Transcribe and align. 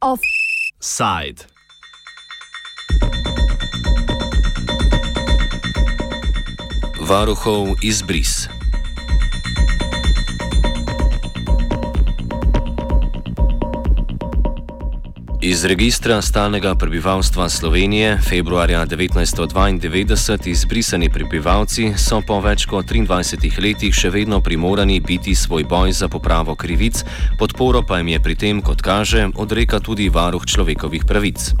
Offside. 0.00 1.46
Varuhov 7.00 7.74
izbris. 7.82 8.48
Iz 15.44 15.64
registra 15.64 16.22
stalnega 16.22 16.74
prebivalstva 16.74 17.48
Slovenije 17.48 18.18
februarja 18.28 18.86
1992 18.86 20.48
izbrisani 20.48 21.08
prebivalci 21.08 21.90
so 21.96 22.22
po 22.26 22.38
več 22.40 22.64
kot 22.64 22.86
23 22.88 23.60
letih 23.60 23.92
še 23.92 24.08
vedno 24.10 24.38
primorani 24.40 24.96
biti 25.04 25.34
svoj 25.34 25.66
boj 25.68 25.92
za 25.92 26.08
popravo 26.08 26.54
krivic, 26.56 27.02
podporo 27.38 27.82
pa 27.84 27.98
jim 27.98 28.08
je 28.08 28.20
pri 28.24 28.36
tem, 28.40 28.62
kot 28.62 28.80
kaže, 28.80 29.26
odreka 29.36 29.82
tudi 29.84 30.08
varuh 30.08 30.46
človekovih 30.46 31.04
pravic. 31.04 31.52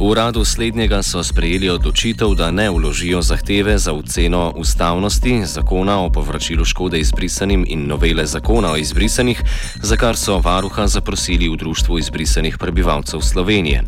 V 0.00 0.08
uradu 0.08 0.44
slednjega 0.44 1.02
so 1.02 1.20
sprejeli 1.20 1.68
odločitev, 1.68 2.32
da 2.40 2.48
ne 2.50 2.70
vložijo 2.72 3.20
zahteve 3.20 3.76
za 3.76 3.92
oceno 3.92 4.54
ustavnosti 4.56 5.42
zakona 5.44 5.98
o 6.00 6.08
povračilu 6.08 6.64
škode 6.64 7.04
izbrisanim 7.04 7.68
in 7.68 7.84
novele 7.84 8.24
zakona 8.24 8.72
o 8.72 8.80
izbrisanih, 8.80 9.44
za 9.82 10.00
kar 10.00 10.16
so 10.16 10.40
varuha 10.40 10.88
zaprosili 10.88 11.52
v 11.52 11.60
društvu 11.60 12.00
izbrisanih 12.00 12.56
prebivalcev. 12.56 13.25
Slovenije. 13.26 13.82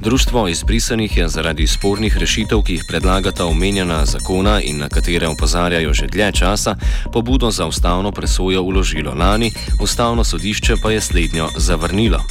Društvo 0.00 0.48
izbrisanih 0.48 1.16
je 1.16 1.28
zaradi 1.28 1.66
spornih 1.66 2.16
rešitev, 2.16 2.62
ki 2.62 2.72
jih 2.72 2.84
predlagata 2.88 3.46
omenjena 3.46 4.04
zakona 4.06 4.60
in 4.60 4.78
na 4.78 4.88
katere 4.88 5.28
opozarjajo 5.28 5.94
že 5.94 6.06
dlje 6.06 6.32
časa, 6.32 6.76
pobudo 7.12 7.50
za 7.50 7.66
ustavno 7.66 8.12
presojo 8.12 8.62
uložilo 8.62 9.14
lani, 9.14 9.52
ustavno 9.80 10.24
sodišče 10.24 10.74
pa 10.82 10.90
je 10.90 11.00
slednjo 11.00 11.48
zavrnilo. 11.56 12.22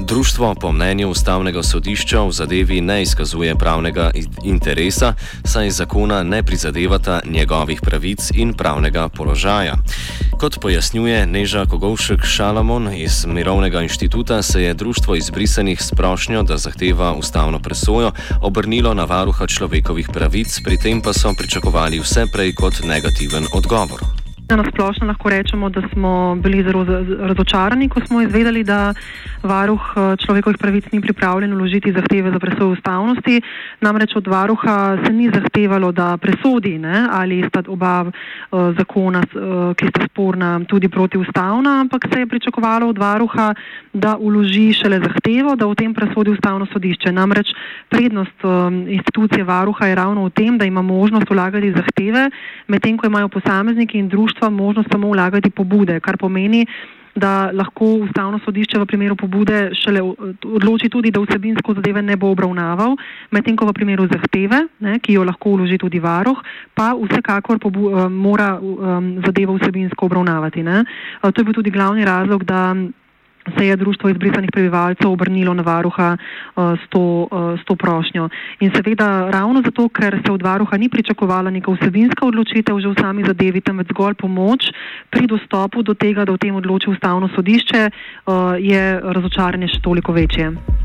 Društvo 0.00 0.54
po 0.54 0.72
mnenju 0.72 1.10
ustavnega 1.10 1.62
sodišča 1.62 2.22
v 2.22 2.32
zadevi 2.32 2.80
ne 2.80 3.02
izkazuje 3.02 3.54
pravnega 3.54 4.10
interesa, 4.44 5.14
saj 5.44 5.70
zakona 5.70 6.22
ne 6.22 6.42
prizadevata 6.42 7.20
njegovih 7.24 7.80
pravic 7.80 8.30
in 8.34 8.54
pravnega 8.54 9.08
položaja. 9.08 9.74
Kot 10.38 10.58
pojasnjuje 10.62 11.26
Neža 11.26 11.66
Kogovšek 11.66 12.22
Šalamon 12.24 12.92
iz 12.94 13.26
Mirovnega 13.26 13.82
inštituta, 13.82 14.42
se 14.42 14.62
je 14.62 14.74
društvo 14.74 15.14
izbrisanih 15.14 15.82
s 15.82 15.90
prošnjo, 15.90 16.42
da 16.42 16.56
zahteva 16.56 17.12
ustavno 17.12 17.58
presojo, 17.58 18.12
obrnilo 18.42 18.94
na 18.94 19.04
varuha 19.04 19.46
človekovih 19.46 20.08
pravic, 20.12 20.60
pri 20.64 20.78
tem 20.78 21.02
pa 21.02 21.12
so 21.12 21.34
pričakovali 21.38 21.98
vse 21.98 22.26
prej 22.32 22.54
kot 22.54 22.84
negativen 22.86 23.50
odgovor. 23.54 24.17
Na 24.48 24.64
splošno 24.64 25.06
lahko 25.06 25.28
rečemo, 25.28 25.68
da 25.68 25.82
smo 25.92 26.36
bili 26.40 26.62
zelo 26.62 26.84
razočarani, 27.20 27.88
ko 27.88 28.00
smo 28.00 28.22
izvedeli, 28.22 28.64
da 28.64 28.94
varuh 29.42 29.80
eh, 29.96 30.16
človekovih 30.16 30.56
pravic 30.58 30.84
ni 30.92 31.00
pripravljen 31.00 31.54
vložiti 31.54 31.92
zahteve 31.92 32.30
za 32.30 32.38
presojo 32.38 32.68
ustavnosti. 32.72 33.42
Namreč 33.80 34.16
od 34.16 34.26
varuha 34.26 34.96
se 35.04 35.12
ni 35.12 35.28
zahtevalo, 35.34 35.92
da 35.92 36.16
presodi, 36.16 36.78
ne, 36.78 37.06
ali 37.10 37.44
sta 37.48 37.62
oba 37.68 38.04
uh, 38.04 38.76
zakona, 38.78 39.20
uh, 39.20 39.76
ki 39.76 39.86
sta 39.88 40.06
sporna, 40.08 40.60
tudi 40.68 40.88
protiustavna, 40.88 41.80
ampak 41.80 42.08
se 42.12 42.20
je 42.20 42.26
pričakovalo 42.26 42.88
od 42.88 42.98
varuha, 42.98 43.54
da 43.92 44.16
vloži 44.20 44.72
šele 44.72 45.00
zahtevo, 45.04 45.56
da 45.56 45.66
v 45.66 45.74
tem 45.74 45.94
presodi 45.94 46.30
ustavno 46.30 46.66
sodišče. 46.72 47.12
Namreč 47.12 47.52
prednost 47.88 48.44
um, 48.44 48.88
institucije 48.88 49.44
varuha 49.44 49.86
je 49.86 49.94
ravno 49.94 50.24
v 50.24 50.30
tem, 50.30 50.58
da 50.58 50.64
ima 50.64 50.82
možnost 50.82 51.30
vlagati 51.30 51.72
zahteve, 51.72 52.30
medtem 52.68 52.98
ko 52.98 53.06
imajo 53.06 53.28
posamezniki 53.28 53.98
in 53.98 54.08
društva 54.08 54.37
sodstva 54.38 54.50
možnost 54.50 54.88
samo 54.92 55.10
vlagati 55.10 55.50
pobude, 55.50 56.00
kar 56.00 56.16
pomeni, 56.16 56.66
da 57.14 57.50
lahko 57.52 57.84
ustavno 58.06 58.38
sodišče 58.44 58.78
v 58.78 58.86
primeru 58.86 59.16
pobude 59.16 59.70
šele 59.74 60.02
odloči 60.44 60.88
tudi, 60.88 61.10
da 61.10 61.20
vsebinsko 61.20 61.74
zadeve 61.74 62.02
ne 62.02 62.16
bo 62.16 62.30
obravnaval, 62.30 62.94
medtem 63.30 63.56
ko 63.56 63.66
v 63.66 63.74
primeru 63.74 64.06
zahteve, 64.06 64.68
ne, 64.78 64.98
ki 65.02 65.16
jo 65.16 65.24
lahko 65.26 65.56
vloži 65.56 65.78
tudi 65.78 65.98
varoh, 65.98 66.38
pa 66.74 66.92
vsekakor 66.94 67.58
pobu, 67.58 67.90
um, 67.90 68.12
mora 68.12 68.54
um, 68.60 69.18
zadevo 69.26 69.58
vsebinsko 69.58 70.06
obravnavati. 70.06 70.62
Ne. 70.62 70.84
To 71.22 71.34
je 71.34 71.44
bil 71.44 71.58
tudi 71.58 71.74
glavni 71.74 72.06
razlog, 72.06 72.44
da 72.44 72.76
se 73.56 73.66
je 73.66 73.76
društvo 73.76 74.10
izbrisanih 74.10 74.50
prebivalcev 74.52 75.10
obrnilo 75.10 75.54
na 75.54 75.62
varuha 75.62 76.16
uh, 76.16 76.78
s, 76.78 76.88
to, 76.88 77.28
uh, 77.30 77.60
s 77.60 77.64
to 77.64 77.76
prošnjo. 77.76 78.28
In 78.60 78.70
seveda 78.74 79.30
ravno 79.30 79.62
zato, 79.64 79.88
ker 79.88 80.20
se 80.26 80.32
od 80.32 80.42
varuha 80.42 80.76
ni 80.76 80.88
pričakovala 80.88 81.50
neka 81.50 81.72
vsebinska 81.72 82.26
odločitev 82.26 82.80
že 82.80 82.88
v 82.88 83.00
sami 83.00 83.24
zadevi, 83.24 83.60
temveč 83.60 83.88
zgolj 83.88 84.14
pomoč 84.14 84.70
pri 85.10 85.26
dostopu 85.26 85.82
do 85.82 85.94
tega, 85.94 86.24
da 86.24 86.32
o 86.32 86.36
tem 86.36 86.54
odloči 86.54 86.90
ustavno 86.90 87.28
sodišče, 87.34 87.90
uh, 87.90 88.54
je 88.58 89.00
razočaranje 89.02 89.68
še 89.68 89.80
toliko 89.82 90.12
večje. 90.12 90.77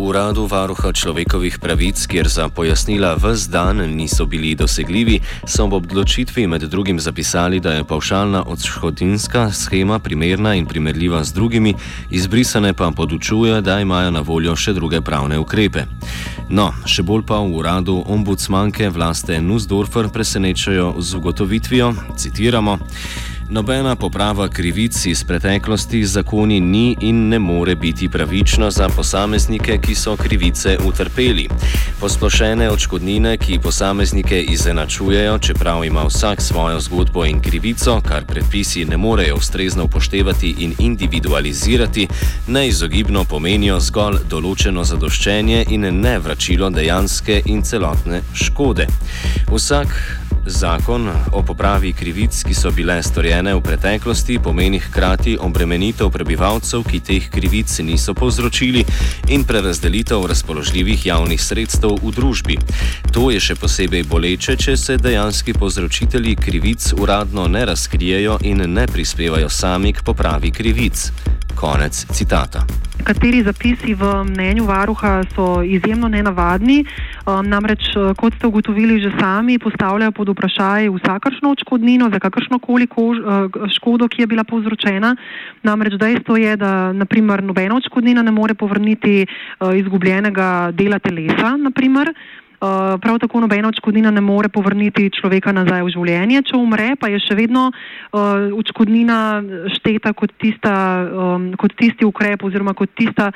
Uradu 0.00 0.46
varuha 0.46 0.92
človekovih 0.92 1.58
pravic, 1.58 2.06
kjer 2.06 2.28
za 2.28 2.48
pojasnila 2.48 3.14
vse 3.20 3.50
dan 3.50 3.76
niso 3.76 4.26
bili 4.26 4.54
dosegljivi, 4.54 5.20
so 5.46 5.64
ob 5.64 5.74
odločitvi 5.74 6.46
med 6.46 6.62
drugim 6.62 7.00
zapisali, 7.00 7.60
da 7.60 7.72
je 7.72 7.84
pavšalna 7.84 8.42
odškodninska 8.46 9.52
schema 9.52 9.98
primerna 9.98 10.54
in 10.54 10.66
primerljiva 10.66 11.24
z 11.24 11.32
drugimi, 11.32 11.74
izbrisane 12.10 12.72
pa 12.72 12.90
podučuje, 12.96 13.60
da 13.60 13.80
imajo 13.80 14.10
na 14.10 14.20
voljo 14.20 14.56
še 14.56 14.72
druge 14.72 15.00
pravne 15.00 15.38
ukrepe. 15.38 15.84
No, 16.48 16.72
še 16.86 17.02
bolj 17.02 17.26
pa 17.26 17.38
v 17.38 17.54
uradu 17.60 18.02
ombudsmanke 18.06 18.88
vlaste 18.90 19.40
Nussdorfer 19.40 20.08
presenečajo 20.08 20.94
z 20.98 21.14
ugotovitvijo, 21.16 21.94
citiramo. 22.16 22.78
Nobena 23.52 23.96
poprava 23.96 24.48
krivic 24.48 25.06
iz 25.06 25.24
preteklosti 25.24 26.04
zakoni 26.04 26.60
ni 26.60 26.96
in 27.00 27.28
ne 27.28 27.38
more 27.38 27.74
biti 27.74 28.08
pravična 28.08 28.70
za 28.70 28.88
posameznike, 28.88 29.78
ki 29.82 29.94
so 29.94 30.16
krivice 30.16 30.78
utrpeli. 30.86 31.48
Posplošene 32.00 32.70
odškodnine, 32.70 33.36
ki 33.36 33.58
posameznike 33.58 34.40
izenačujejo, 34.42 35.38
čeprav 35.38 35.84
ima 35.84 36.02
vsak 36.02 36.42
svojo 36.42 36.80
zgodbo 36.80 37.24
in 37.24 37.40
krivico, 37.40 38.00
kar 38.08 38.24
predpisi 38.26 38.84
ne 38.84 38.96
morejo 38.96 39.36
ustrezno 39.36 39.84
upoštevati 39.84 40.54
in 40.58 40.74
individualizirati, 40.78 42.08
neizogibno 42.46 43.24
pomenijo 43.24 43.80
zgolj 43.80 44.18
določeno 44.30 44.84
zadoščenje 44.84 45.64
in 45.68 45.90
ne 46.00 46.18
vračilo 46.18 46.70
dejanske 46.70 47.42
in 47.46 47.62
celotne 47.62 48.22
škode. 48.34 48.86
Vsak 49.50 49.88
Zakon 50.46 51.08
o 51.32 51.42
popravi 51.42 51.92
krivic, 51.92 52.42
ki 52.44 52.54
so 52.54 52.70
bile 52.72 52.96
storjene 53.02 53.52
v 53.54 53.60
preteklosti, 53.60 54.38
pomeni 54.40 54.78
hkrati 54.80 55.36
obremenitev 55.40 56.08
prebivalcev, 56.10 56.84
ki 56.88 57.00
teh 57.00 57.26
krivic 57.30 57.68
niso 57.84 58.14
povzročili, 58.14 58.84
in 59.28 59.44
prerazdelitev 59.44 60.24
razpoložljivih 60.26 61.06
javnih 61.06 61.42
sredstev 61.42 61.98
v 62.02 62.14
družbi. 62.16 62.56
To 63.12 63.28
je 63.30 63.40
še 63.40 63.58
posebej 63.60 64.06
boleče, 64.08 64.56
če 64.56 64.76
se 64.76 64.96
dejanski 64.96 65.52
povzročitelji 65.52 66.36
krivic 66.40 66.92
uradno 66.96 67.48
ne 67.48 67.64
razkrijejo 67.68 68.38
in 68.42 68.64
ne 68.72 68.86
prispevajo 68.86 69.48
sami 69.48 69.92
k 69.92 70.02
popravi 70.02 70.50
krivic. 70.50 71.10
Konec 71.60 71.92
citata. 71.92 72.64
Kateri 73.04 73.42
zapisi 73.44 73.92
v 73.92 74.24
mnenju 74.24 74.64
varuha 74.64 75.20
so 75.36 75.60
izjemno 75.60 76.08
nenavadni, 76.08 76.84
um, 77.28 77.44
namreč, 77.44 77.84
uh, 77.96 78.16
kot 78.16 78.32
ste 78.36 78.48
ugotovili 78.48 78.96
že 79.00 79.12
sami, 79.20 79.58
postavljajo 79.60 80.12
pod 80.12 80.32
vprašaj 80.32 80.88
vsakršno 80.88 81.52
odškodnino 81.52 82.08
za 82.12 82.18
kakršno 82.18 82.58
koli 82.64 82.88
uh, 82.88 83.52
škodo, 83.76 84.08
ki 84.08 84.22
je 84.22 84.26
bila 84.26 84.44
povzročena. 84.44 85.16
Namreč 85.62 86.00
dejstvo 86.00 86.36
je, 86.36 86.56
da 86.56 86.92
naprimer, 86.92 87.44
nobena 87.44 87.76
odškodnina 87.76 88.22
ne 88.22 88.32
more 88.32 88.54
povrniti 88.54 89.26
uh, 89.26 89.76
izgubljenega 89.76 90.72
dela 90.72 90.98
telesa. 90.98 91.56
Naprimer. 91.60 92.14
Uh, 92.60 93.00
prav 93.00 93.16
tako 93.18 93.40
nobena 93.40 93.70
odškodnina 93.72 94.10
ne 94.12 94.20
more 94.20 94.50
povrniti 94.52 95.08
človeka 95.16 95.48
nazaj 95.56 95.80
v 95.80 95.92
življenje, 95.94 96.42
če 96.50 96.58
umre, 96.60 96.90
pa 97.00 97.08
je 97.08 97.16
še 97.24 97.32
vedno 97.38 97.70
uh, 97.72 98.52
odškodnina 98.52 99.16
šteta 99.78 100.12
kot, 100.12 100.34
tista, 100.36 100.74
um, 101.08 101.46
kot 101.56 101.72
tisti 101.80 102.04
ukrep 102.04 102.44
oziroma 102.44 102.76
kot 102.76 102.92
tista, 102.92 103.30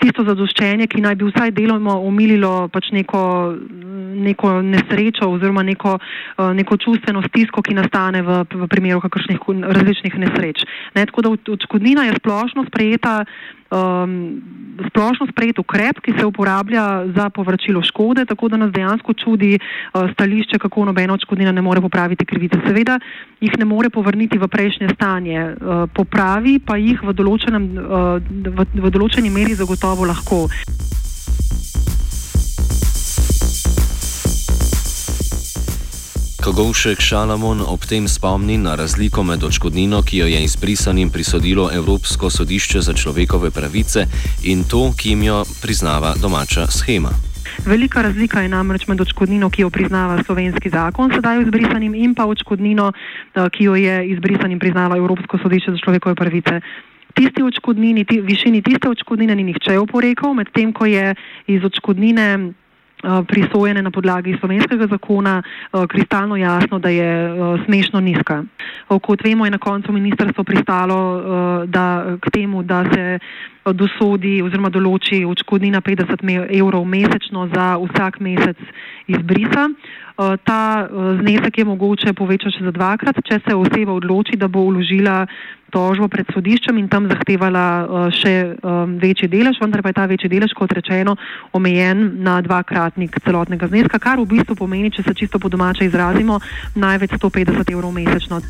tisto 0.00 0.24
zadoščenje, 0.24 0.86
ki 0.88 1.02
naj 1.04 1.16
bi 1.20 1.28
vsaj 1.28 1.52
deloma 1.56 1.98
omililo 2.00 2.68
pač 2.72 2.90
neko, 2.96 3.20
neko 4.24 4.52
nesrečo 4.64 5.28
oziroma 5.28 5.62
neko, 5.62 5.98
uh, 5.98 6.50
neko 6.56 6.78
čustveno 6.80 7.22
stisko, 7.28 7.62
ki 7.62 7.76
nastane 7.76 8.22
v, 8.24 8.40
v 8.48 8.70
primeru 8.72 9.02
kakršnih 9.04 9.44
različnih 9.76 10.18
nesreč. 10.24 10.64
Ne, 10.96 11.04
tako 11.06 11.26
da 11.26 11.34
odškodnina 11.58 12.08
je 12.08 12.18
splošno 12.20 12.64
sprejeta 12.70 13.20
um, 13.70 14.40
splošno 14.88 15.26
sprejet 15.30 15.58
ukrep, 15.58 16.00
ki 16.00 16.14
se 16.18 16.26
uporablja 16.26 17.06
za 17.16 17.30
povračilo 17.30 17.82
škode, 17.82 18.24
tako 18.24 18.48
da 18.48 18.56
nas 18.56 18.72
dejansko 18.72 19.12
čudi 19.12 19.58
uh, 19.58 20.10
stališče, 20.12 20.58
kako 20.58 20.84
nobena 20.84 21.14
odškodnina 21.14 21.52
ne 21.52 21.62
more 21.62 21.80
popraviti 21.80 22.26
krivice. 22.26 22.60
Seveda 22.66 22.98
jih 23.40 23.58
ne 23.58 23.64
more 23.64 23.90
povrniti 23.90 24.38
v 24.38 24.48
prejšnje 24.48 24.88
stanje, 24.94 25.40
uh, 25.44 25.84
popravi 25.94 26.58
pa 26.58 26.76
jih 26.76 27.02
v, 27.02 27.08
uh, 27.08 28.22
v, 28.30 28.66
v 28.74 28.90
določeni 29.18 29.34
meri 29.34 29.54
zagotovo 29.58 30.06
lahko. 30.06 30.46
Kogovšek 36.38 37.02
Šalamon 37.02 37.60
ob 37.66 37.82
tem 37.82 38.06
spomni 38.06 38.56
na 38.62 38.76
razliko 38.78 39.24
med 39.26 39.42
očkodnino, 39.42 40.02
ki 40.06 40.22
jo 40.22 40.26
je 40.30 40.38
izbrisanim 40.46 41.10
prisodilo 41.10 41.66
Evropsko 41.66 42.30
sodišče 42.30 42.80
za 42.80 42.94
človekove 42.94 43.50
pravice 43.50 44.06
in 44.46 44.62
to, 44.64 44.92
ki 44.94 45.16
jim 45.16 45.22
jo 45.26 45.42
priznava 45.62 46.14
domača 46.14 46.68
schema. 46.70 47.10
Velika 47.66 48.02
razlika 48.06 48.40
je 48.40 48.52
namreč 48.54 48.86
med 48.86 49.00
očkodnino, 49.02 49.50
ki 49.50 49.66
jo 49.66 49.70
priznava 49.70 50.22
slovenski 50.22 50.70
zakon 50.70 51.10
sedaj 51.10 51.42
izbrisanim 51.42 51.94
in 51.94 52.14
pa 52.14 52.28
očkodnino, 52.30 52.92
eh, 52.92 53.48
ki 53.50 53.64
jo 53.64 53.74
je 53.74 53.98
izbrisanim 54.14 54.62
priznava 54.62 54.96
Evropsko 54.96 55.42
sodišče 55.42 55.74
za 55.74 55.82
človekove 55.82 56.14
pravice 56.14 56.62
Tisti 57.14 57.42
očkodnini, 57.42 58.04
ti, 58.04 58.20
višini 58.20 58.62
tiste 58.62 58.88
očkodnine 58.88 59.34
ni 59.34 59.44
nihče 59.44 59.78
oporekal, 59.78 60.34
medtem 60.34 60.72
ko 60.72 60.86
je 60.86 61.14
iz 61.46 61.64
očkodnine 61.64 62.52
Eh, 62.98 63.22
prisojene 63.22 63.78
na 63.82 63.90
podlagi 63.94 64.34
slovenskega 64.42 64.86
zakona, 64.90 65.38
eh, 65.38 65.86
kristalno 65.86 66.36
jasno, 66.36 66.78
da 66.78 66.88
je 66.88 67.30
eh, 67.30 67.64
smešno 67.64 68.00
nizka. 68.00 68.42
Kot 68.88 69.22
vemo, 69.24 69.44
je 69.44 69.50
na 69.50 69.58
koncu 69.58 69.92
ministrstvo 69.92 70.44
pristalo 70.44 70.96
da, 71.66 72.16
k 72.20 72.30
temu, 72.30 72.62
da 72.62 72.84
se 72.94 73.18
dosodi 73.72 74.38
oziroma 74.42 74.70
določi 74.70 75.24
očkodnina 75.24 75.80
50 75.80 76.24
evrov 76.58 76.84
mesečno 76.84 77.48
za 77.54 77.76
vsak 77.80 78.20
mesec 78.20 78.58
izbrisa. 79.06 79.68
Ta 80.18 80.88
znesek 81.20 81.58
je 81.58 81.64
mogoče 81.64 82.12
povečati 82.12 82.58
še 82.58 82.64
za 82.66 82.72
dvakrat, 82.74 83.20
če 83.22 83.38
se 83.44 83.54
oseba 83.54 83.94
odloči, 83.94 84.34
da 84.36 84.48
bo 84.50 84.64
uložila 84.66 85.26
tožbo 85.70 86.08
pred 86.08 86.26
sodiščem 86.32 86.78
in 86.80 86.88
tam 86.88 87.06
zahtevala 87.10 87.64
uh, 87.84 88.08
še 88.14 88.56
večji 88.98 89.28
delež, 89.28 89.60
vendar 89.60 89.84
pa 89.84 89.92
je 89.92 89.98
ta 90.00 90.06
večji 90.08 90.30
delež, 90.32 90.56
kot 90.56 90.72
rečeno, 90.72 91.16
omejen 91.52 92.18
na 92.24 92.40
dvakratnik 92.44 93.20
celotnega 93.24 93.68
zneska, 93.68 94.00
kar 94.00 94.18
v 94.18 94.28
bistvu 94.32 94.56
pomeni, 94.58 94.90
če 94.90 95.04
se 95.04 95.14
čisto 95.14 95.38
po 95.38 95.52
domače 95.52 95.86
izrazimo, 95.86 96.40
največ 96.74 97.18
150 97.20 97.76
evrov 97.76 97.94
mesečno. 97.94 98.40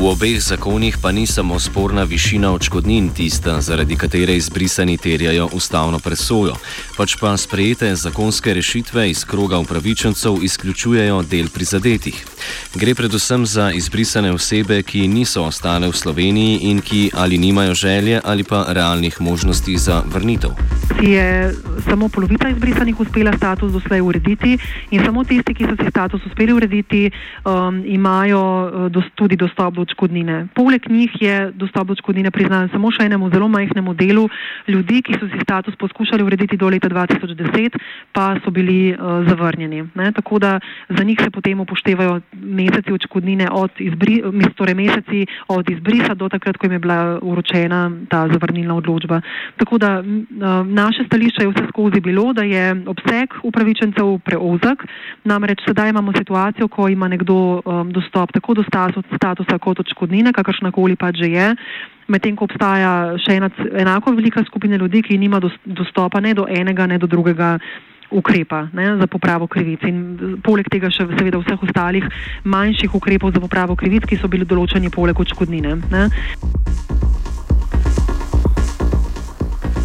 V 0.00 0.08
obeh 0.08 0.40
zakonih 0.40 0.96
pa 0.96 1.12
ni 1.12 1.28
samo 1.28 1.60
sporna 1.60 2.08
višina 2.08 2.52
očkodnin 2.56 3.10
tista, 3.12 3.60
zaradi 3.60 3.96
katere 4.00 4.32
izbrisani 4.36 4.96
terjajo 4.96 5.50
ustavno 5.52 5.98
presojo, 6.00 6.54
pač 6.96 7.18
pa 7.20 7.36
sprejete 7.36 7.92
zakonske 7.96 8.54
rešitve 8.56 9.10
iz 9.10 9.24
kroga 9.28 9.58
upravičencev 9.60 10.40
izključujejo 10.42 11.20
del 11.22 11.52
prizadetih. 11.52 12.16
Gre 12.74 12.94
predvsem 12.94 13.46
za 13.46 13.70
izbrisane 13.72 14.32
osebe, 14.32 14.82
ki 14.82 15.08
niso 15.08 15.44
ostale 15.44 15.88
v 15.88 15.96
Sloveniji 15.96 16.58
in 16.70 16.80
ki 16.80 17.10
ali 17.14 17.38
nimajo 17.38 17.74
želje 17.74 18.20
ali 18.24 18.44
pa 18.44 18.64
realnih 18.68 19.20
možnosti 19.20 19.76
za 19.76 20.02
vrnitev. 20.06 20.50
Je 21.02 21.52
samo 21.88 22.08
polovica 22.08 22.48
izbrisanih 22.48 23.00
uspela 23.00 23.32
status 23.32 23.72
doslej 23.72 24.00
urediti 24.00 24.58
in 24.90 25.04
samo 25.04 25.24
tisti, 25.24 25.54
ki 25.54 25.64
so 25.64 25.76
si 25.80 25.90
status 25.90 26.26
uspeli 26.26 26.52
urediti, 26.52 27.10
um, 27.44 27.82
imajo 27.86 28.40
uh, 28.40 28.92
dos 28.92 29.04
tudi 29.14 29.36
dostop 29.36 29.74
do 29.74 29.82
odškodnine. 29.82 30.46
Poleg 30.54 30.82
njih 30.90 31.10
je 31.20 31.52
dostop 31.54 31.86
do 31.86 31.92
odškodnine 31.92 32.30
priznan 32.30 32.68
samo 32.72 32.90
še 32.90 33.06
enemu 33.08 33.30
zelo 33.30 33.48
majhnemu 33.48 33.94
delu 33.94 34.28
ljudi, 34.68 35.02
ki 35.02 35.18
so 35.20 35.28
si 35.32 35.40
status 35.42 35.76
poskušali 35.76 36.22
urediti 36.22 36.56
do 36.56 36.68
leta 36.68 36.88
2010, 36.88 37.78
pa 38.12 38.34
so 38.44 38.50
bili 38.50 38.92
uh, 38.92 39.24
zavrnjeni. 39.28 39.84
Ne? 39.94 40.12
Tako 40.12 40.38
da 40.38 40.60
za 40.88 41.04
njih 41.04 41.18
se 41.22 41.30
potem 41.30 41.60
upoštevajo 41.60 42.20
meseci 42.32 42.92
odškodnine 42.92 43.48
od, 43.52 43.70
izbri, 43.78 44.22
torej 44.56 44.74
meseci 44.74 45.26
od 45.48 45.70
izbrisa 45.70 46.14
do 46.14 46.28
takrat, 46.28 46.56
ko 46.56 46.66
jim 46.66 46.72
je 46.72 46.78
bila 46.78 47.18
uročena 47.22 47.90
ta 48.08 48.28
zavrnilna 48.32 48.74
odločba. 48.74 49.20
Tako 49.56 49.78
da 49.78 50.02
naše 50.64 51.04
stališče 51.06 51.42
je 51.42 51.48
vse 51.48 51.64
skozi 51.68 52.00
bilo, 52.00 52.32
da 52.32 52.42
je 52.42 52.82
obseg 52.86 53.34
upravičencev 53.42 54.18
preozak, 54.24 54.86
namreč 55.24 55.64
sedaj 55.66 55.90
imamo 55.90 56.12
situacijo, 56.12 56.68
ko 56.68 56.88
ima 56.88 57.08
nekdo 57.08 57.60
um, 57.64 57.92
dostop 57.92 58.32
tako 58.32 58.54
do 58.54 58.64
statusa 59.16 59.58
kot 59.58 59.80
odškodnine, 59.80 60.32
kakršna 60.32 60.70
koli 60.72 60.96
pač 60.96 61.16
že 61.20 61.28
je, 61.30 61.46
medtem 62.08 62.36
ko 62.36 62.46
obstaja 62.48 63.16
še 63.22 63.38
ena 63.38 63.50
enako 63.78 64.14
velika 64.16 64.42
skupina 64.46 64.76
ljudi, 64.76 65.02
ki 65.02 65.18
nima 65.18 65.40
dostopa 65.64 66.20
ne 66.20 66.34
do 66.34 66.46
enega, 66.48 66.86
ne 66.86 66.98
do 66.98 67.06
drugega 67.06 67.58
ukrepa 68.10 68.68
ne, 68.72 68.96
za 68.98 69.06
popravo 69.06 69.46
krivic. 69.46 69.82
In 69.88 70.40
poleg 70.44 70.68
tega 70.72 70.90
še 70.92 71.06
seveda 71.16 71.40
vseh 71.42 71.66
ostalih 71.68 72.06
manjših 72.44 72.94
ukrepov 72.94 73.34
za 73.34 73.42
popravo 73.42 73.76
krivic, 73.76 74.06
ki 74.08 74.20
so 74.20 74.28
bili 74.28 74.48
določeni 74.48 74.92
poleg 74.92 75.18
odškodnine. 75.18 75.78
Ne. 75.90 76.04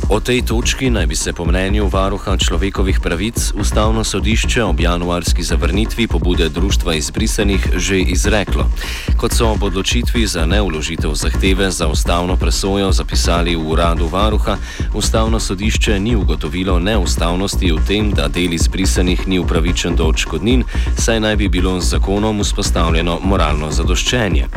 O 0.10 0.20
tej 0.22 0.42
točki 0.46 0.90
naj 0.90 1.08
bi 1.08 1.16
se 1.16 1.34
po 1.34 1.46
mnenju 1.46 1.90
varuha 1.90 2.38
človekovih 2.38 3.00
pravic 3.00 3.52
ustavno 3.58 4.04
sodišče 4.04 4.64
ob 4.64 4.80
januarski 4.80 5.44
zavrnitvi 5.44 6.08
pobude 6.08 6.50
društva 6.50 6.94
izbrisanih 6.94 7.68
že 7.76 8.00
izreklo. 8.00 8.70
Kot 9.18 9.34
so 9.34 9.50
ob 9.50 9.64
odločitvi 9.64 10.28
za 10.28 10.46
neuložitev 10.46 11.14
zahteve 11.14 11.72
za 11.72 11.88
ustavno 11.88 12.36
presojo 12.38 12.92
zapisali 12.92 13.56
v 13.56 13.72
uradu 13.72 14.08
varuha, 14.08 14.58
ustavno 14.94 15.40
sodišče 15.40 16.00
ni 16.00 16.16
ugotovilo 16.16 16.80
neustavnosti 16.80 17.72
v 17.72 17.80
tem, 17.88 18.12
da 18.12 18.28
del 18.28 18.54
izbrisanih 18.54 19.28
ni 19.28 19.40
upravičen 19.40 19.96
do 19.96 20.06
odškodnin, 20.06 20.64
saj 20.98 21.20
naj 21.20 21.36
bi 21.36 21.50
bilo 21.50 21.82
z 21.82 21.90
zakonom 21.98 22.44
vzpostavljeno 22.44 23.20
moralno 23.24 23.72
zadoščenje. 23.72 24.48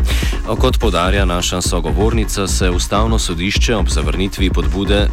Kot 0.59 0.79
podarja 0.79 1.25
naša 1.25 1.61
sogovornica, 1.61 2.47
se 2.47 2.71
ustavno 2.71 3.19
sodišče 3.19 3.77
ob 3.77 3.89
zavrnitvi 3.89 4.51
podbude 4.51 5.09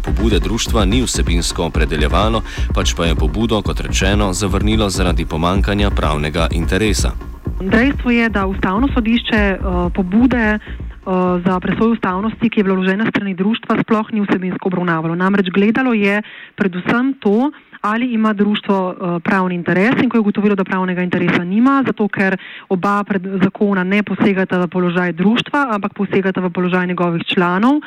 pobude 0.00 0.38
društva 0.38 0.84
ni 0.84 1.02
vsebinsko 1.02 1.66
opredeljevalo, 1.66 2.42
pač 2.74 2.94
pa 2.96 3.06
je 3.06 3.14
pobudo, 3.14 3.62
kot 3.62 3.80
rečeno, 3.80 4.32
zavrnilo 4.32 4.90
zaradi 4.90 5.24
pomankanja 5.24 5.90
pravnega 5.90 6.48
interesa. 6.50 7.12
Dejstvo 7.60 8.10
je, 8.10 8.28
da 8.28 8.46
ustavno 8.46 8.88
sodišče 8.94 9.58
uh, 9.58 9.92
pobude 9.94 10.58
uh, 10.58 11.40
za 11.44 11.60
presojo 11.60 11.92
ustavnosti, 11.92 12.50
ki 12.50 12.60
je 12.60 12.64
bila 12.64 12.76
vložena 12.76 13.06
strani 13.10 13.34
društva, 13.34 13.80
sploh 13.82 14.12
ni 14.12 14.20
vsebinsko 14.20 14.68
obravnavalo. 14.68 15.14
Namreč 15.14 15.48
gledalo 15.54 15.92
je 15.92 16.22
predvsem 16.56 17.14
to, 17.20 17.50
ali 17.80 18.12
ima 18.12 18.32
društvo 18.32 18.76
uh, 18.88 19.22
pravni 19.22 19.54
interes 19.54 20.02
in 20.02 20.10
ko 20.10 20.16
je 20.16 20.20
ugotovilo, 20.20 20.54
da 20.54 20.64
pravnega 20.64 21.02
interesa 21.02 21.44
nima, 21.44 21.82
zato 21.86 22.08
ker 22.08 22.36
oba 22.68 23.04
zakona 23.42 23.84
ne 23.84 24.02
posegata 24.02 24.58
v 24.58 24.68
položaj 24.68 25.12
društva, 25.12 25.68
ampak 25.74 25.94
posegata 25.94 26.40
v 26.40 26.50
položaj 26.50 26.86
njegovih 26.86 27.22
članov. 27.24 27.80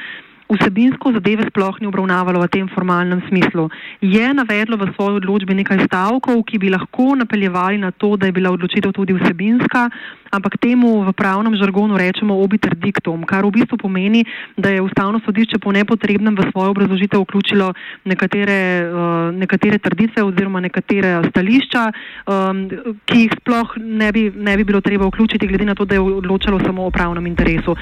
Vsebinsko 0.50 1.13
zadeve 1.13 1.46
sploh 1.46 1.78
ni 1.78 1.86
obravnavalo 1.86 2.42
v 2.42 2.50
tem 2.50 2.66
formalnem 2.66 3.22
smislu. 3.30 3.69
Je 4.02 4.26
navedlo 4.33 4.81
v 4.81 4.90
svoji 4.97 5.21
odločbi 5.21 5.54
nekaj 5.54 5.85
stavkov, 5.85 6.42
ki 6.42 6.57
bi 6.57 6.74
lahko 6.74 7.14
napeljevali 7.14 7.78
na 7.78 7.94
to, 7.94 8.18
da 8.18 8.26
je 8.26 8.33
bila 8.33 8.50
odločitev 8.50 8.90
tudi 8.90 9.14
vsebinska, 9.14 9.94
ampak 10.33 10.57
temu 10.57 11.06
v 11.06 11.14
pravnem 11.14 11.54
žargonu 11.54 11.94
rečemo 11.94 12.33
obiter 12.42 12.74
diktum, 12.74 13.30
kar 13.30 13.45
v 13.45 13.62
bistvu 13.62 13.78
pomeni, 13.78 14.26
da 14.57 14.74
je 14.74 14.81
ustavno 14.81 15.21
sodišče 15.21 15.62
po 15.62 15.69
nepotrebnem 15.69 16.33
v 16.33 16.50
svojo 16.50 16.74
obrazložitev 16.74 17.21
vključilo 17.21 17.69
nekatere, 18.09 18.90
uh, 18.90 19.30
nekatere 19.30 19.78
trditve 19.78 20.26
oziroma 20.26 20.66
nekatere 20.66 21.30
stališča, 21.30 21.83
um, 22.26 22.66
ki 23.06 23.30
jih 23.30 23.38
sploh 23.38 23.78
ne 23.78 24.09
bi, 24.09 24.33
ne 24.33 24.57
bi 24.57 24.66
bilo 24.66 24.81
treba 24.81 25.06
vključiti, 25.14 25.45
glede 25.45 25.69
na 25.69 25.78
to, 25.78 25.85
da 25.85 25.94
je 25.94 26.02
odločalo 26.02 26.57
samo 26.66 26.90
o 26.90 26.94
pravnem 26.94 27.30
interesu. 27.30 27.78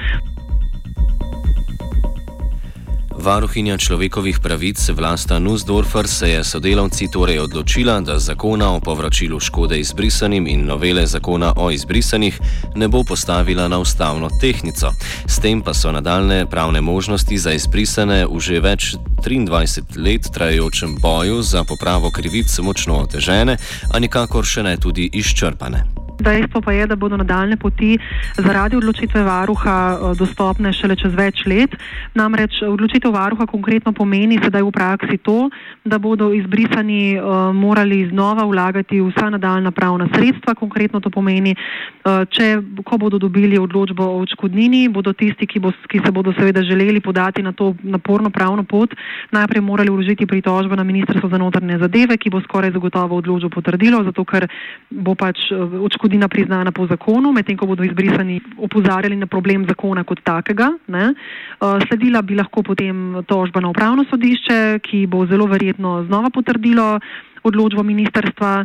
Varuhinja 3.18 3.78
človekovih 3.78 4.38
pravic 4.38 4.88
Vlasta 4.94 5.38
Nussdorfer 5.38 6.08
se 6.08 6.30
je 6.30 6.44
sodelavci 6.44 7.08
torej 7.12 7.38
odločila, 7.38 8.00
da 8.00 8.18
zakona 8.18 8.70
o 8.74 8.80
povračilu 8.80 9.40
škode 9.40 9.80
izbrisanim 9.80 10.46
in 10.46 10.66
novele 10.66 11.06
zakona 11.06 11.52
o 11.56 11.70
izbrisanih 11.70 12.40
ne 12.74 12.88
bo 12.88 13.02
postavila 13.04 13.68
na 13.68 13.78
ustavno 13.78 14.30
tehnico. 14.40 14.92
S 15.26 15.40
tem 15.40 15.62
pa 15.62 15.74
so 15.74 15.92
nadaljne 15.92 16.46
pravne 16.46 16.80
možnosti 16.80 17.38
za 17.38 17.52
izbrisane 17.52 18.26
v 18.26 18.40
že 18.40 18.60
več 18.60 18.94
23 19.26 19.98
let 19.98 20.30
trajajočem 20.34 20.96
boju 21.02 21.42
za 21.42 21.64
popravo 21.64 22.10
krivic 22.10 22.58
močno 22.58 23.02
otežene, 23.02 23.58
a 23.90 23.98
nikakor 23.98 24.46
še 24.46 24.62
ne 24.62 24.76
tudi 24.76 25.10
izčrpane. 25.12 25.97
Dejstvo 26.18 26.60
pa 26.60 26.72
je, 26.72 26.86
da 26.86 26.96
bodo 26.96 27.16
nadaljne 27.16 27.56
poti 27.56 27.98
zaradi 28.34 28.76
odločitve 28.76 29.22
varuha 29.22 29.76
eh, 29.94 30.14
dostopne 30.18 30.72
šele 30.74 30.96
čez 30.98 31.14
več 31.14 31.44
let. 31.46 31.76
Namreč 32.18 32.58
odločitev 32.66 33.14
varuha 33.14 33.46
konkretno 33.46 33.92
pomeni 33.94 34.38
sedaj 34.42 34.66
v 34.66 34.72
praksi 34.74 35.18
to, 35.22 35.46
da 35.84 35.98
bodo 35.98 36.32
izbrisani 36.34 37.16
uh, 37.16 37.54
morali 37.54 38.02
znova 38.10 38.44
vlagati 38.44 39.00
vsa 39.00 39.30
nadaljna 39.30 39.70
pravna 39.70 40.08
sredstva. 40.12 40.54
Konkretno 40.58 41.00
to 41.00 41.10
pomeni, 41.10 41.54
uh, 41.54 42.26
če 42.28 42.58
ko 42.84 42.98
bodo 42.98 43.18
dobili 43.18 43.58
odločbo 43.58 44.04
o 44.04 44.18
odškodnini, 44.20 44.88
bodo 44.92 45.12
tisti, 45.12 45.46
ki, 45.46 45.62
bo, 45.62 45.72
ki 45.88 46.02
se 46.04 46.12
bodo 46.12 46.34
seveda 46.36 46.62
želeli 46.62 47.00
podati 47.00 47.42
na 47.42 47.52
to 47.52 47.74
naporno 47.82 48.30
pravno 48.30 48.66
pot, 48.68 48.92
najprej 49.32 49.62
morali 49.62 49.90
vložiti 49.90 50.26
pritožbo 50.26 50.76
na 50.76 50.84
Ministrstvo 50.84 51.30
za 51.30 51.38
notrne 51.38 51.78
zadeve, 51.78 52.18
ki 52.18 52.30
bo 52.30 52.42
skoraj 52.44 52.74
zagotovo 52.74 53.22
odločbo 53.22 53.48
potrdilo, 53.54 54.02
zato 54.04 54.24
ker 54.24 54.48
bo 54.90 55.14
pač 55.14 55.48
odškodnina 55.54 56.07
odškodnina 56.08 56.28
priznana 56.28 56.72
po 56.72 56.86
zakonu, 56.86 57.32
medtem 57.32 57.56
ko 57.56 57.66
bodo 57.66 57.84
izbrisani 57.84 58.40
opozarjali 58.56 59.16
na 59.16 59.26
problem 59.26 59.66
zakona 59.68 60.04
kot 60.04 60.20
takega. 60.24 60.72
Ne. 60.88 61.14
Sledila 61.60 62.22
bi 62.22 62.34
lahko 62.34 62.62
potem 62.62 63.22
tožba 63.26 63.60
na 63.60 63.68
upravno 63.68 64.04
sodišče, 64.08 64.80
ki 64.80 65.06
bo 65.06 65.26
zelo 65.26 65.46
verjetno 65.46 66.04
znova 66.08 66.30
potrdilo 66.30 67.00
odločbo 67.44 67.82
ministerstva 67.82 68.64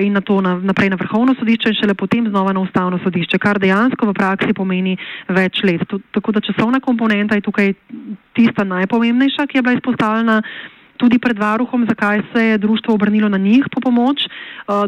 in 0.00 0.12
na 0.12 0.20
to 0.20 0.40
naprej 0.40 0.90
na 0.90 0.96
vrhovno 0.96 1.34
sodišče 1.34 1.68
in 1.68 1.74
šele 1.74 1.94
potem 1.94 2.28
znova 2.28 2.52
na 2.52 2.60
ustavno 2.60 2.98
sodišče, 3.02 3.38
kar 3.38 3.58
dejansko 3.58 4.06
v 4.06 4.14
praksi 4.14 4.54
pomeni 4.54 4.96
več 5.28 5.62
let. 5.64 5.82
Tako 6.14 6.32
da 6.32 6.40
časovna 6.40 6.80
komponenta 6.80 7.34
je 7.34 7.44
tukaj 7.44 7.74
tista 8.34 8.64
najpomembnejša, 8.64 9.46
ki 9.46 9.58
je 9.58 9.62
bila 9.62 9.74
izpostavljena 9.74 10.42
tudi 10.96 11.18
pred 11.18 11.38
varuhom, 11.38 11.86
zakaj 11.88 12.22
se 12.32 12.42
je 12.44 12.58
društvo 12.58 12.94
obrnilo 12.94 13.28
na 13.28 13.38
njih 13.38 13.64
po 13.72 13.80
pomoč. 13.80 14.26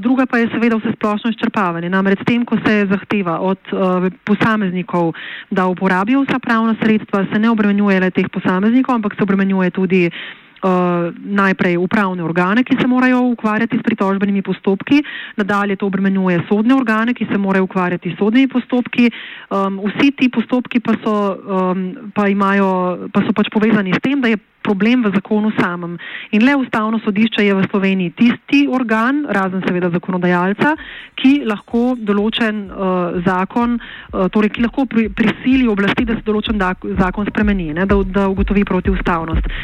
Druga 0.00 0.26
pa 0.26 0.38
je 0.38 0.48
seveda 0.52 0.76
vse 0.76 0.92
splošno 0.96 1.30
izčrpavanje. 1.30 1.90
Namreč 1.90 2.20
s 2.22 2.24
tem, 2.24 2.44
ko 2.44 2.56
se 2.66 2.86
zahteva 2.90 3.40
od 3.40 3.58
posameznikov, 4.24 5.12
da 5.50 5.66
uporabijo 5.66 6.22
vsa 6.24 6.38
pravna 6.38 6.74
sredstva, 6.82 7.26
se 7.32 7.38
ne 7.38 7.50
obremenjuje 7.50 8.00
le 8.00 8.10
teh 8.10 8.28
posameznikov, 8.32 8.94
ampak 8.94 9.14
se 9.14 9.22
obremenjuje 9.22 9.70
tudi 9.70 10.10
uh, 10.62 11.14
najprej 11.24 11.76
upravne 11.76 12.24
organe, 12.24 12.64
ki 12.64 12.76
se 12.80 12.86
morajo 12.86 13.20
ukvarjati 13.20 13.78
s 13.78 13.82
pritožbenimi 13.82 14.42
postopki, 14.42 15.02
nadalje 15.36 15.76
to 15.76 15.86
obremenjuje 15.86 16.42
sodne 16.48 16.74
organe, 16.74 17.14
ki 17.14 17.26
se 17.30 17.38
morajo 17.38 17.64
ukvarjati 17.64 18.14
s 18.14 18.18
sodnimi 18.18 18.48
postopki. 18.48 19.10
Um, 19.50 19.80
vsi 19.86 20.10
ti 20.10 20.28
postopki 20.28 20.80
pa 20.80 20.96
so, 21.04 21.36
um, 21.36 22.10
pa, 22.14 22.28
imajo, 22.28 23.08
pa 23.12 23.22
so 23.26 23.32
pač 23.32 23.50
povezani 23.52 23.94
s 23.94 24.02
tem, 24.02 24.20
da 24.20 24.28
je 24.28 24.40
problem 24.66 25.06
v 25.06 25.14
zakonu 25.14 25.52
samem. 25.60 25.96
In 26.34 26.44
le 26.46 26.56
ustavno 26.58 26.98
sodišče 27.04 27.46
je 27.46 27.54
v 27.54 27.66
Sloveniji 27.70 28.14
tisti 28.18 28.66
organ, 28.66 29.24
razen 29.30 29.62
seveda 29.66 29.90
zakonodajalca, 29.94 30.74
ki 31.22 31.32
lahko 31.46 31.94
določen 31.98 32.66
uh, 32.66 33.20
zakon, 33.26 33.78
uh, 33.78 34.26
torej 34.34 34.56
ki 34.56 34.66
lahko 34.66 34.86
pri, 34.90 35.08
prisili 35.14 35.68
oblasti, 35.70 36.04
da 36.08 36.18
se 36.18 36.26
določen 36.26 36.58
zakon 36.98 37.30
spremeni, 37.30 37.72
ne, 37.76 37.86
da, 37.86 38.00
da 38.02 38.28
ugotovi 38.32 38.66
protiustavnost. 38.66 39.54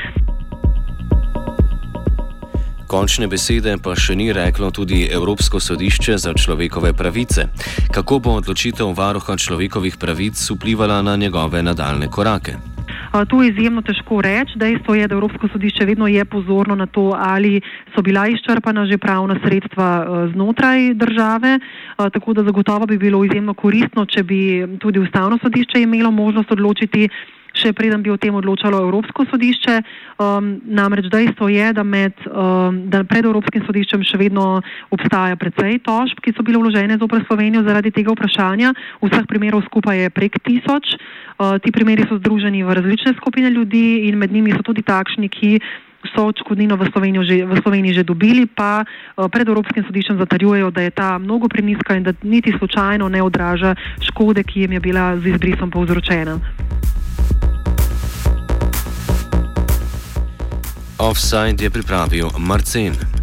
Končne 2.93 3.25
besede 3.25 3.73
pa 3.81 3.95
še 3.97 4.13
ni 4.21 4.27
reklo 4.37 4.69
tudi 4.69 5.07
Evropsko 5.09 5.57
sodišče 5.65 6.19
za 6.21 6.35
človekove 6.37 6.93
pravice. 6.93 7.47
Kako 7.89 8.19
bo 8.21 8.37
odločitev 8.37 8.93
varuha 8.93 9.39
človekovih 9.41 9.97
pravic 9.97 10.37
vplivala 10.37 11.01
na 11.01 11.17
njegove 11.17 11.65
nadaljne 11.65 12.13
korake? 12.13 12.72
To 13.13 13.43
je 13.43 13.49
izjemno 13.53 13.83
težko 13.85 14.23
reči. 14.25 14.57
Dejstvo 14.57 14.95
je, 14.95 15.09
da 15.09 15.15
Evropsko 15.15 15.49
sodišče 15.53 15.85
vedno 15.85 16.07
je 16.09 16.25
pozorno 16.25 16.75
na 16.75 16.87
to, 16.87 17.13
ali 17.13 17.61
so 17.95 18.03
bila 18.03 18.25
izčrpana 18.29 18.87
že 18.87 18.99
pravna 18.99 19.37
sredstva 19.45 20.07
znotraj 20.33 20.95
države. 20.95 21.59
Tako 21.97 22.33
da 22.33 22.45
zagotovo 22.45 22.87
bi 22.87 22.99
bilo 22.99 23.25
izjemno 23.25 23.55
koristno, 23.55 24.07
če 24.07 24.23
bi 24.23 24.67
tudi 24.81 24.99
ustavno 24.99 25.39
sodišče 25.43 25.83
imelo 25.83 26.11
možnost 26.11 26.53
odločiti 26.53 27.09
še 27.57 27.73
preden 27.77 28.03
bi 28.03 28.11
o 28.13 28.19
tem 28.21 28.35
odločalo 28.35 28.81
Evropsko 28.83 29.27
sodišče. 29.31 29.77
Um, 30.23 30.59
namreč 30.65 31.09
dejstvo 31.13 31.49
je, 31.53 31.73
da, 31.77 31.85
med, 31.85 32.17
um, 32.29 32.89
da 32.91 33.03
pred 33.05 33.27
Evropskim 33.27 33.65
sodiščem 33.67 34.05
še 34.07 34.21
vedno 34.21 34.63
obstaja 34.95 35.37
precej 35.37 35.81
tožb, 35.85 36.21
ki 36.25 36.35
so 36.37 36.45
bile 36.47 36.61
vložene 36.63 36.99
zopr 37.01 37.25
Slovenijo 37.27 37.65
zaradi 37.67 37.93
tega 37.95 38.15
vprašanja. 38.17 38.75
Vseh 39.05 39.29
primerov 39.31 39.65
skupaj 39.69 40.07
je 40.07 40.13
prek 40.15 40.41
tisoč. 40.43 40.97
Uh, 41.39 41.57
ti 41.63 41.73
primeri 41.75 42.07
so 42.09 42.19
združeni 42.21 42.65
v 42.65 42.77
različne 42.77 43.17
skupine 43.21 43.51
ljudi 43.51 44.09
in 44.09 44.19
med 44.19 44.33
njimi 44.33 44.55
so 44.57 44.65
tudi 44.65 44.85
takšni, 44.87 45.29
ki 45.33 45.59
so 46.11 46.27
odškodnino 46.31 46.75
v, 46.75 46.91
v 47.47 47.53
Sloveniji 47.63 48.03
že 48.03 48.05
dobili, 48.07 48.47
pa 48.47 48.83
uh, 48.83 49.31
pred 49.31 49.47
Evropskim 49.47 49.87
sodiščem 49.87 50.19
zatarjujejo, 50.19 50.71
da 50.75 50.83
je 50.83 50.91
ta 50.91 51.19
mnogo 51.19 51.49
preniska 51.49 51.95
in 51.95 52.03
da 52.03 52.13
niti 52.23 52.55
slučajno 52.59 53.09
ne 53.09 53.23
odraža 53.23 53.75
škode, 54.03 54.43
ki 54.43 54.67
jim 54.67 54.73
je 54.79 54.81
bila 54.81 55.17
z 55.17 55.35
izbrisom 55.35 55.71
povzročena. 55.71 56.39
Offside 60.97 61.63
je 61.65 61.71
pripravil 61.71 62.31
Marcin. 62.39 63.22